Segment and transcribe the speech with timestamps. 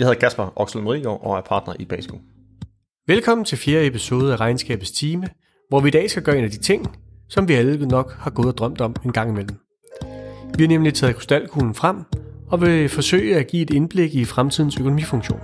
[0.00, 2.18] Jeg hedder Kasper Oxlund Riggaard og er partner i Basico.
[3.06, 5.26] Velkommen til fjerde episode af Regnskabets Time,
[5.68, 6.96] hvor vi i dag skal gøre en af de ting,
[7.28, 9.56] som vi alle nok har gået og drømt om en gang imellem.
[10.56, 11.96] Vi har nemlig taget krystalkuglen frem
[12.48, 15.40] og vil forsøge at give et indblik i fremtidens økonomifunktion.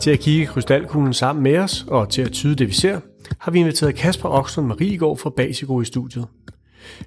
[0.00, 3.00] Til at kigge krystalkuglen sammen med os og til at tyde det, vi ser,
[3.40, 6.26] har vi inviteret Kasper Oxlund Marigård fra Basico i studiet.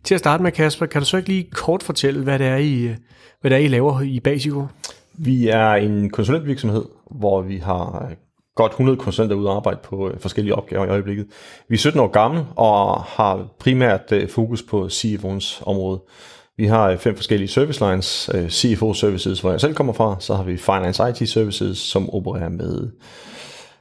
[0.03, 2.57] Til at starte med, Kasper, kan du så ikke lige kort fortælle, hvad det er,
[2.57, 2.95] I, øh,
[3.41, 4.67] hvad det er, I laver i Basico?
[5.19, 8.15] Vi er en konsulentvirksomhed, hvor vi har øh,
[8.55, 11.27] godt 100 konsulenter ude at arbejde på øh, forskellige opgaver i øjeblikket.
[11.69, 16.01] Vi er 17 år gamle og har primært øh, fokus på CFO'ens område.
[16.57, 18.29] Vi har fem forskellige service lines.
[18.49, 20.15] CFO Services, hvor jeg selv kommer fra.
[20.19, 22.91] Så har vi Finance IT Services, som opererer med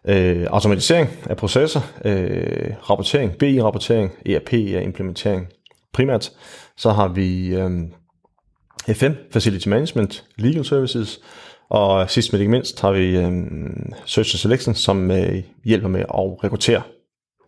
[0.08, 5.46] øh, automatisering af processer, øh, rapportering, BI-rapportering, ERP-implementering
[5.92, 6.32] primært.
[6.76, 7.70] Så har vi øh,
[8.94, 11.20] FM, Facility Management, Legal Services,
[11.70, 13.32] og sidst men ikke mindst har vi øh,
[14.04, 16.82] Search and Selection, som øh, hjælper med at rekruttere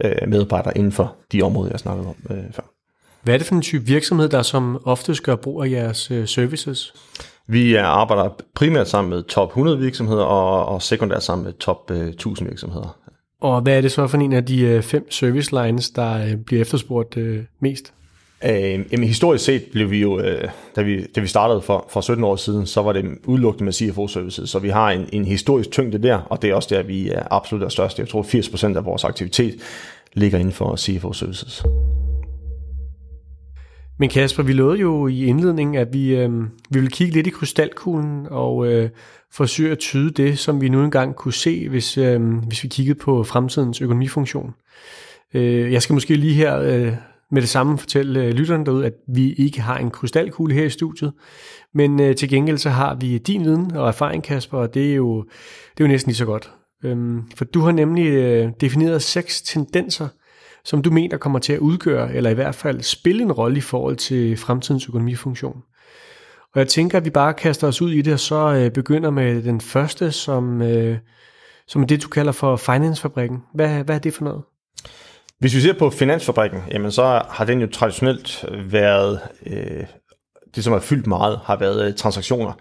[0.05, 2.63] øh, medarbejdere inden for de områder, jeg snakkede om øh, før.
[3.23, 6.27] Hvad er det for en type virksomhed, der som oftest gør brug af jeres øh,
[6.27, 6.95] services?
[7.47, 12.09] Vi arbejder primært sammen med top 100 virksomheder og, og sekundært sammen med top øh,
[12.09, 12.97] 1000 virksomheder.
[13.41, 16.37] Og hvad er det så for en af de øh, fem service lines, der øh,
[16.37, 17.93] bliver efterspurgt øh, mest?
[18.45, 18.53] Øh,
[18.93, 22.25] jamen, historisk set blev vi jo, øh, da, vi, da vi startede for, for 17
[22.25, 26.03] år siden, så var det udelukkende med CFO-services, så vi har en, en historisk tyngde
[26.03, 28.01] der, og det er også der, vi er absolut er største.
[28.01, 29.55] Jeg tror, 80% af vores aktivitet
[30.13, 31.65] ligger inden for CFO-services.
[33.99, 37.31] Men Kasper, vi lovede jo i indledningen, at vi, øh, vi ville kigge lidt i
[37.31, 38.91] krystalkuglen og øh,
[39.33, 42.99] forsøge at tyde det, som vi nu engang kunne se, hvis, øh, hvis vi kiggede
[42.99, 44.55] på fremtidens økonomifunktion.
[45.35, 46.93] Øh, jeg skal måske lige her øh,
[47.31, 50.71] med det samme fortælle øh, lytterne derude, at vi ikke har en krystalkugle her i
[50.71, 51.13] studiet,
[51.75, 54.95] men øh, til gengæld så har vi din viden og erfaring, Kasper, og det er
[54.95, 55.23] jo,
[55.73, 56.51] det er jo næsten lige så godt.
[56.85, 60.09] Øhm, for du har nemlig øh, defineret seks tendenser,
[60.65, 63.61] som du mener kommer til at udgøre, eller i hvert fald spille en rolle i
[63.61, 65.63] forhold til fremtidens økonomifunktion.
[66.55, 69.11] Og jeg tænker, at vi bare kaster os ud i det, og så øh, begynder
[69.11, 70.99] med den første, som, øh,
[71.67, 73.39] som er det, du kalder for Finance-fabrikken.
[73.55, 74.43] Hvad, hvad er det for noget?
[75.41, 79.85] Hvis vi ser på Finansfabrikken, jamen så har den jo traditionelt øh, været, øh,
[80.55, 82.53] det som har fyldt meget, har været øh, transaktioner.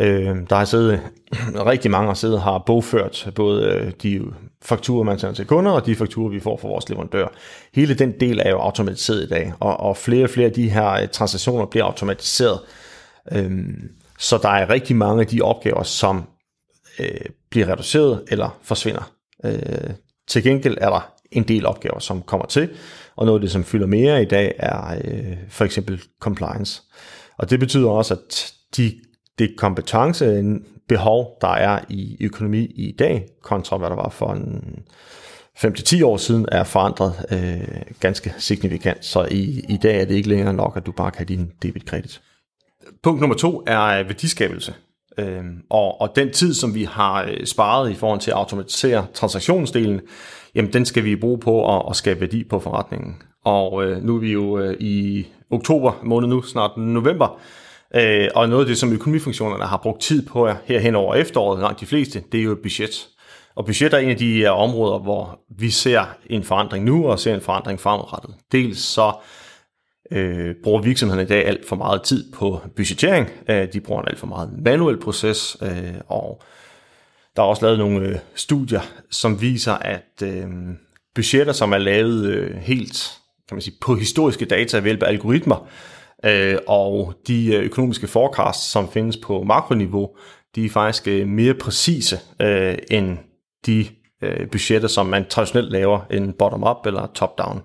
[0.00, 1.00] Øh, der har siddet,
[1.72, 4.22] rigtig mange der siddet har bogført både øh, de
[4.62, 7.26] fakturer, man sender til kunder, og de fakturer, vi får fra vores leverandør.
[7.74, 10.70] Hele den del er jo automatiseret i dag, og, og flere og flere af de
[10.70, 12.60] her øh, transaktioner bliver automatiseret.
[13.32, 13.68] Øh,
[14.18, 16.24] så der er rigtig mange af de opgaver, som
[16.98, 19.12] øh, bliver reduceret eller forsvinder.
[19.44, 19.90] Øh,
[20.28, 22.70] til gengæld er der en del opgaver, som kommer til,
[23.16, 26.82] og noget af det, som fylder mere i dag, er øh, for eksempel compliance.
[27.38, 28.92] Og det betyder også, at de,
[29.38, 34.78] det kompetencebehov, der er i økonomi i dag, kontra hvad der var for en
[35.56, 39.04] 5-10 år siden, er forandret øh, ganske signifikant.
[39.04, 41.50] Så i, i dag er det ikke længere nok, at du bare kan have din
[41.62, 42.20] debit-kredit.
[43.02, 44.74] Punkt nummer to er værdiskabelse.
[45.18, 49.06] Øhm, og, og den tid, som vi har øh, sparet i forhold til at automatisere
[49.14, 50.00] transaktionsdelen,
[50.54, 53.16] jamen den skal vi bruge på at, at skabe værdi på forretningen.
[53.44, 57.40] Og øh, nu er vi jo øh, i oktober måned nu, snart november,
[57.94, 61.60] øh, og noget af det, som økonomifunktionerne har brugt tid på her hen over efteråret,
[61.60, 63.08] langt de fleste, det er jo budget.
[63.56, 67.18] Og budget er en af de øh, områder, hvor vi ser en forandring nu, og
[67.18, 68.34] ser en forandring fremadrettet.
[68.52, 69.41] Dels så øh,
[70.12, 73.30] Øh, bruger virksomhederne i dag alt for meget tid på budgettering.
[73.48, 76.42] Øh, de bruger en alt for meget manuel proces, øh, og
[77.36, 78.80] der er også lavet nogle øh, studier,
[79.10, 80.46] som viser, at øh,
[81.14, 85.08] budgetter, som er lavet øh, helt kan man sige, på historiske data ved hjælp af
[85.08, 85.68] algoritmer,
[86.24, 90.08] øh, og de øh, økonomiske forecasts, som findes på makroniveau,
[90.54, 93.18] de er faktisk øh, mere præcise øh, end
[93.66, 93.86] de
[94.22, 97.56] øh, budgetter, som man traditionelt laver en bottom-up eller top-down.
[97.56, 97.62] Øh,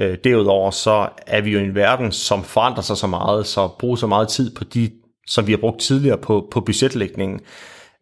[0.00, 3.68] Øh, derudover så er vi jo i en verden, som forandrer sig så meget, så
[3.78, 4.90] bruge så meget tid på de,
[5.26, 7.40] som vi har brugt tidligere på, på budgetlægningen,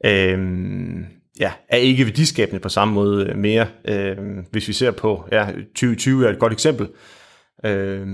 [0.05, 0.39] øh,
[1.41, 3.67] ja, er ikke værdiskabende på samme måde øh, mere.
[3.85, 4.17] Øh,
[4.51, 6.89] hvis vi ser på, ja, 2020 er et godt eksempel.
[7.65, 8.07] Øh,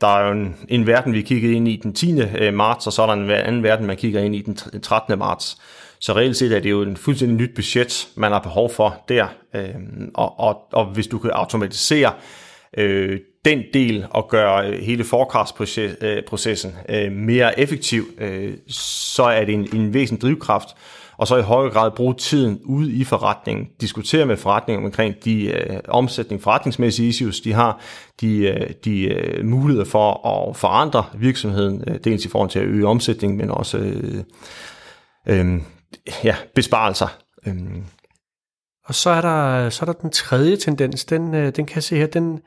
[0.00, 2.20] der er jo en, en verden, vi kiggede ind i den 10.
[2.38, 5.18] Øh, marts, og så er der en anden verden, man kigger ind i den 13.
[5.18, 5.58] marts.
[6.00, 9.26] Så reelt set er det jo en fuldstændig nyt budget, man har behov for der.
[9.54, 9.74] Øh,
[10.14, 12.12] og, og, og hvis du kan automatisere
[12.76, 19.54] øh, den del og gøre hele forecast-processen øh, øh, mere effektiv, øh, så er det
[19.54, 20.68] en, en væsentlig drivkraft
[21.16, 25.44] og så i højere grad bruge tiden ude i forretningen, diskutere med forretningen omkring de
[25.44, 27.80] øh, omsætning, forretningsmæssige issues, de har,
[28.20, 32.64] de, øh, de øh, muligheder for at forandre virksomheden, øh, dels i forhold til at
[32.64, 34.24] øge omsætning, men også øh,
[35.28, 35.60] øh,
[36.24, 37.18] ja, besparelser.
[37.46, 37.54] Øh.
[38.84, 41.82] Og så er, der, så er der den tredje tendens, den, øh, den kan jeg
[41.82, 42.40] se her, den,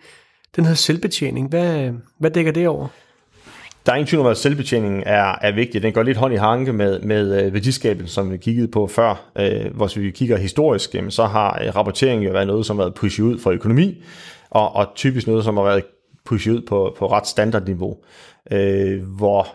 [0.56, 1.50] den hedder selvbetjening.
[1.50, 2.88] Hvad, hvad dækker det over?
[3.86, 5.84] Der er ingen tvivl om, at selvbetjeningen er, er vigtig.
[5.84, 8.88] Den går lidt hånd i hanke med, med øh, værdiskabelsen, værdiskabet, som vi kiggede på
[8.88, 9.32] før.
[9.38, 12.84] Øh, hvis vi kigger historisk, jamen, så har øh, rapporteringen jo været noget, som har
[12.84, 14.04] været pushet ud fra økonomi,
[14.50, 15.84] og, og typisk noget, som har været
[16.26, 17.98] pushet ud på, på ret standardniveau.
[18.52, 19.48] Øh, hvor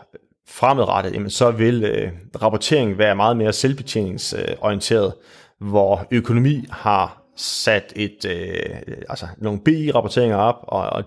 [0.48, 2.10] fremadrettet, jamen, så vil øh,
[2.42, 5.12] rapporteringen være meget mere selvbetjeningsorienteret,
[5.62, 8.76] hvor økonomi har sat et, øh,
[9.08, 11.04] altså nogle BI-rapporteringer op og, og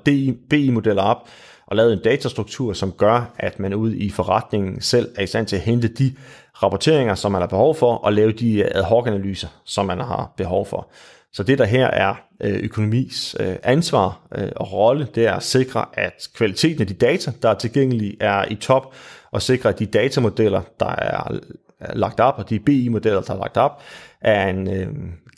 [0.50, 1.28] BI-modeller op,
[1.68, 5.48] og lavet en datastruktur, som gør, at man ude i forretningen selv er i stand
[5.48, 6.16] til at hente de
[6.64, 10.34] rapporteringer, som man har behov for, og lave de øh, ad hoc-analyser, som man har
[10.38, 10.90] behov for.
[11.34, 14.22] Så det, der her er øh, økonomis øh, ansvar
[14.56, 18.46] og rolle, det er at sikre, at kvaliteten af de data, der er tilgængelige, er
[18.52, 18.94] i top,
[19.32, 21.40] og sikre, at de datamodeller, der er
[21.94, 23.82] lagt op, og de BI-modeller, der er lagt op,
[24.22, 24.88] er en øh,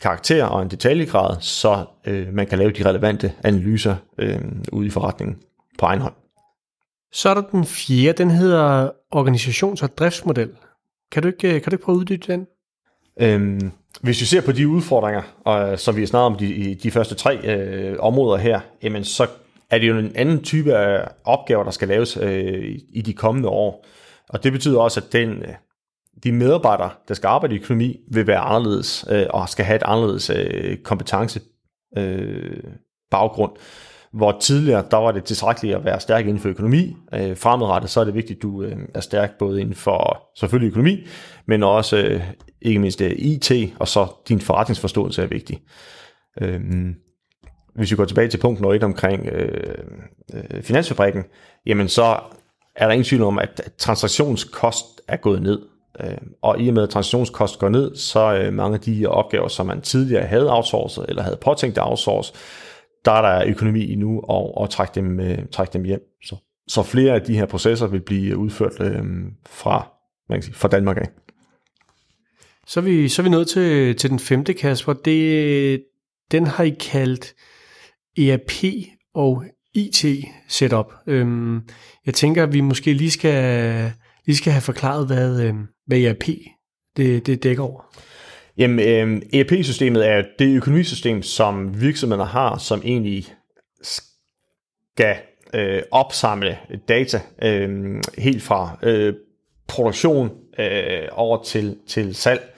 [0.00, 4.40] karakter og en detaljegrad, så øh, man kan lave de relevante analyser øh,
[4.72, 5.36] ude i forretningen
[5.78, 6.14] på egen hånd.
[7.12, 10.50] Så er der den fjerde, den hedder organisations- og driftsmodel.
[11.12, 12.46] Kan du ikke, kan du ikke prøve at uddybe den?
[13.20, 16.90] Øhm, hvis vi ser på de udfordringer, og, som vi har snakket om de, de
[16.90, 19.26] første tre øh, områder her, jamen så
[19.70, 23.48] er det jo en anden type af opgaver, der skal laves øh, i de kommende
[23.48, 23.86] år.
[24.28, 25.54] Og det betyder også, at den, øh,
[26.24, 29.82] de medarbejdere, der skal arbejde i økonomi, vil være anderledes øh, og skal have et
[29.84, 31.40] anderledes øh, kompetence
[31.98, 32.62] øh,
[33.10, 33.52] baggrund.
[34.12, 36.96] Hvor tidligere, der var det tilstrækkeligt at være stærk inden for økonomi.
[37.14, 40.70] Øh, fremadrettet, så er det vigtigt, at du øh, er stærk både inden for selvfølgelig
[40.70, 41.06] økonomi,
[41.46, 42.22] men også øh,
[42.62, 45.60] ikke mindst øh, IT, og så din forretningsforståelse er vigtig.
[46.40, 46.60] Øh,
[47.74, 49.84] hvis vi går tilbage til punkt 1 omkring øh,
[50.34, 51.24] øh, finansfabrikken,
[51.66, 52.20] jamen så
[52.76, 55.60] er der ingen tvivl om, at transaktionskost er gået ned.
[56.00, 59.48] Øh, og i og med at transaktionskost går ned, så øh, mange af de opgaver,
[59.48, 62.32] som man tidligere havde outsourcet, eller havde påtænkt at outsource,
[63.04, 66.00] der er der økonomi i nu, og, og trække, dem, øh, trække dem hjem.
[66.24, 66.36] Så,
[66.68, 69.02] så flere af de her processer vil blive udført øh,
[69.46, 69.88] fra,
[70.28, 71.08] man kan sige, fra Danmark af.
[72.66, 74.92] Så er vi, så er vi nået til, til den femte, Kasper.
[74.92, 75.82] Det,
[76.30, 77.34] den har I kaldt
[78.18, 78.64] ERP
[79.14, 79.44] og
[79.74, 80.04] IT
[80.48, 80.92] setup.
[81.06, 81.60] Øhm,
[82.06, 83.92] jeg tænker, at vi måske lige skal,
[84.28, 85.54] i skal have forklaret, hvad, øh,
[85.86, 86.24] hvad ERP
[86.96, 87.80] det, det dækker over.
[88.58, 93.26] Jamen, øh, ERP-systemet er det økonomisystem, som virksomheder har, som egentlig
[93.82, 95.16] skal
[95.54, 96.58] øh, opsamle
[96.88, 99.14] data øh, helt fra øh,
[99.68, 102.54] produktion øh, over til, til salg,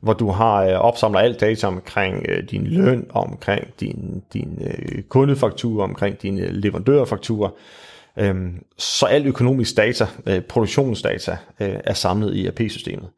[0.00, 5.02] hvor du har øh, opsamler alt data omkring øh, din løn, omkring din, din øh,
[5.02, 7.50] kundefaktur, omkring dine leverandørfakturer.
[8.18, 13.08] Øhm, så alt økonomisk data, øh, produktionsdata, øh, er samlet i ERP-systemet.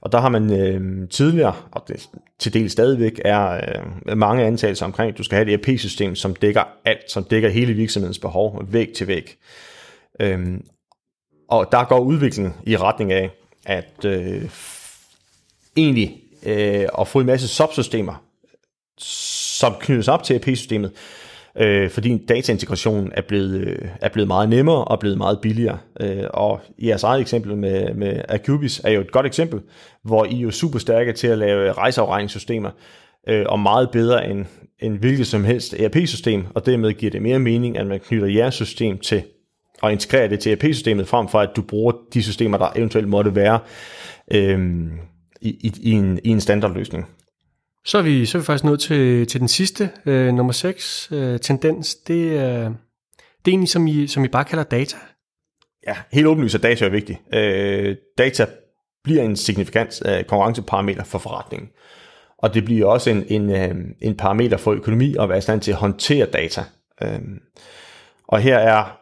[0.00, 2.08] Og der har man øh, tidligere, og det
[2.38, 3.50] til del stadigvæk, er
[4.06, 7.48] øh, mange antagelser omkring, at du skal have et ERP-system, som dækker alt, som dækker
[7.48, 9.36] hele virksomhedens behov, væg til væg.
[10.20, 10.58] Øh,
[11.48, 13.30] og der går udviklingen i retning af,
[13.66, 14.50] at øh,
[15.76, 18.24] egentlig øh, at få en masse subsystemer,
[18.98, 20.92] som knyttes op til ERP-systemet,
[21.58, 25.78] øh, fordi dataintegrationen er blevet, øh, er blevet meget nemmere og blevet meget billigere.
[26.00, 29.60] Øh, og jeres eget eksempel med, med Acubis er jo et godt eksempel,
[30.04, 32.70] hvor I er jo super stærke til at lave rejseafregningssystemer,
[33.28, 34.44] øh, og meget bedre end,
[34.78, 38.54] end hvilket som helst ERP-system, og dermed giver det mere mening, at man knytter jeres
[38.54, 39.22] system til
[39.82, 43.34] og integrere det til ERP-systemet, frem for at du bruger de systemer, der eventuelt måtte
[43.34, 43.58] være
[44.32, 44.60] øh,
[45.40, 47.06] i, i, i, en, i en standardløsning.
[47.90, 51.08] Så er vi, så er vi faktisk nået til, til den sidste, øh, nummer 6,
[51.12, 51.94] øh, tendens.
[51.94, 54.96] Det, øh, det er egentlig, som I, som I bare kalder data.
[55.86, 57.18] Ja, helt åbenlyst at data er vigtigt.
[57.34, 58.46] Øh, data
[59.04, 61.68] bliver en signifikant øh, konkurrenceparameter for forretningen.
[62.38, 65.60] Og det bliver også en, en, øh, en parameter for økonomi at være i stand
[65.60, 66.64] til at håndtere data.
[67.02, 67.20] Øh,
[68.28, 68.99] og her er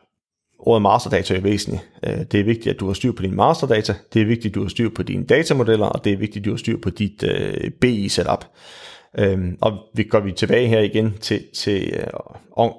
[0.59, 1.89] ordet masterdata er væsentligt.
[2.07, 4.55] Øh, det er vigtigt, at du har styr på dine masterdata, det er vigtigt, at
[4.55, 6.91] du har styr på dine datamodeller, og det er vigtigt, at du har styr på
[6.91, 8.45] dit øh, BI-setup.
[9.19, 12.07] Øhm, og vi går vi tilbage her igen til, til øh,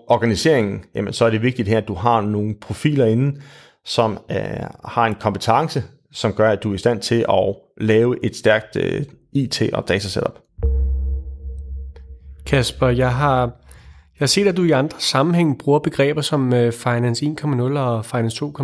[0.08, 3.42] organiseringen, jamen, så er det vigtigt her, at du har nogle profiler inde,
[3.86, 4.38] som øh,
[4.86, 8.76] har en kompetence, som gør, at du er i stand til at lave et stærkt
[8.76, 9.06] øh,
[9.36, 10.40] IT- og datasetup.
[12.46, 13.52] Kasper, jeg har
[14.20, 18.06] jeg har set, at du i andre sammenhæng bruger begreber som øh, Finance 1.0 og
[18.06, 18.60] Finance 2.0.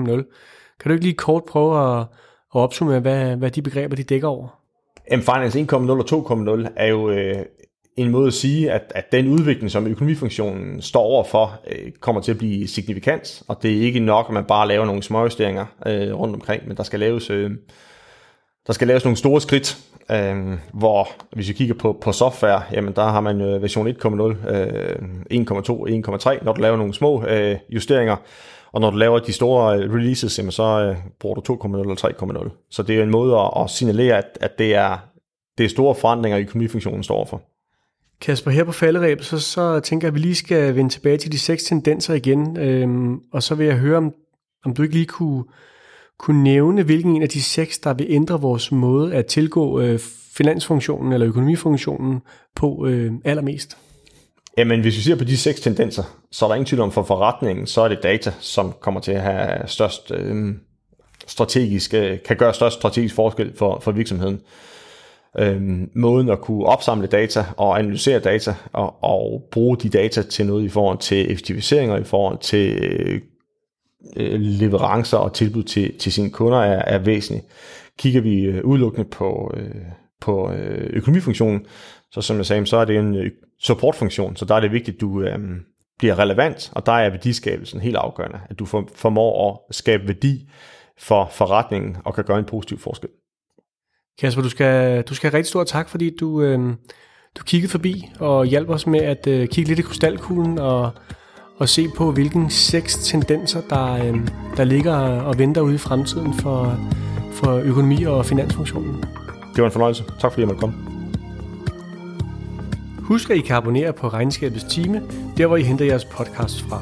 [0.79, 1.99] Kan du ikke lige kort prøve at,
[2.55, 4.47] at opsummere, hvad, hvad de begreber de dækker over?
[5.11, 7.45] Jamen, Finance 1.0 og 2.0 er jo øh,
[7.97, 12.31] en måde at sige, at, at den udvikling, som økonomifunktionen står overfor, øh, kommer til
[12.31, 16.13] at blive signifikant, og det er ikke nok, at man bare laver nogle småjusteringer øh,
[16.13, 17.51] rundt omkring, men der skal laves øh,
[18.67, 19.77] der skal laves nogle store skridt,
[20.11, 23.93] øh, hvor hvis vi kigger på, på software, jamen der har man øh, version 1.0,
[24.49, 24.95] øh,
[25.31, 25.43] 1.2,
[26.33, 28.15] 1.3, når du laver nogle små øh, justeringer,
[28.71, 32.45] og når du laver de store øh, releases, jamen så øh, bruger du 2.0 eller
[32.49, 32.67] 3.0.
[32.69, 34.97] Så det er en måde at, at signalere, at, at det, er,
[35.57, 37.41] det er store forandringer, økonomifunktionen står for.
[38.21, 41.31] Kasper, her på falderæb, så, så tænker jeg, at vi lige skal vende tilbage til
[41.31, 44.13] de seks tendenser igen, øhm, og så vil jeg høre, om,
[44.65, 45.43] om du ikke lige kunne,
[46.19, 49.99] kunne nævne, hvilken en af de seks, der vil ændre vores måde at tilgå øh,
[50.33, 52.21] finansfunktionen eller økonomifunktionen
[52.55, 53.77] på øh, allermest?
[54.57, 57.03] Jamen, hvis vi ser på de seks tendenser, så er der ingen tvivl om for
[57.03, 60.53] forretningen, så er det data, som kommer til at have størst øh,
[61.27, 64.41] strategisk, øh, kan gøre størst strategisk forskel for, for virksomheden.
[65.39, 65.61] Øh,
[65.95, 70.63] måden at kunne opsamle data og analysere data og, og bruge de data til noget
[70.63, 73.21] i forhold til effektiviseringer, i forhold til øh,
[74.15, 77.45] øh, leverancer og tilbud til, til sine kunder er, er væsentligt.
[77.99, 79.85] Kigger vi øh, udelukkende på, øh,
[80.21, 81.65] på øh, økonomifunktionen,
[82.11, 83.31] så som jeg sagde, så er det en øh,
[83.61, 85.39] supportfunktion, så der er det vigtigt, at du øh,
[85.97, 90.49] bliver relevant, og der er værdiskabelsen helt afgørende, at du formår at skabe værdi
[90.99, 93.09] for forretningen og kan gøre en positiv forskel.
[94.19, 96.59] Kasper, du skal, du skal have rigtig stor tak, fordi du, øh,
[97.37, 100.91] du kiggede forbi og hjalp os med at øh, kigge lidt i krystalkuglen og,
[101.57, 106.33] og se på, hvilken seks tendenser, der, øh, der ligger og venter ude i fremtiden
[106.33, 106.79] for,
[107.31, 109.03] for økonomi og finansfunktionen.
[109.55, 110.03] Det var en fornøjelse.
[110.19, 110.75] Tak fordi jeg måtte komme.
[112.99, 115.01] Husk at I kan abonnere på Regnskabets Time,
[115.37, 116.81] der hvor I henter jeres podcast fra.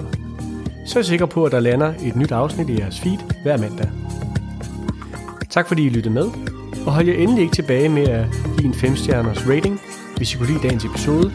[0.88, 3.90] Så er sikker på, at der lander et nyt afsnit i jeres feed hver mandag.
[5.50, 6.26] Tak fordi I lyttede med,
[6.86, 8.26] og hold jer endelig ikke tilbage med at
[8.58, 9.82] give en 5-stjerners rating,
[10.18, 11.32] hvis I kunne lide dagens episode,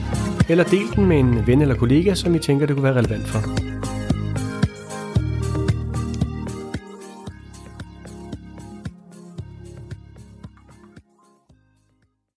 [0.48, 3.28] eller del den med en ven eller kollega, som I tænker, det kunne være relevant
[3.28, 3.67] for.